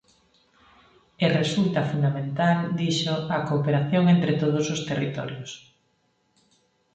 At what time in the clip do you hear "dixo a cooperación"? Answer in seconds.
2.79-4.03